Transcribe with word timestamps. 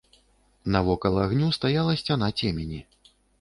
Навокал 0.75 1.19
агню 1.25 1.49
стаяла 1.59 1.93
сцяна 2.01 2.31
цемені. 2.41 2.81